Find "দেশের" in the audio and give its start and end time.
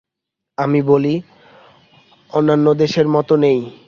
2.81-3.07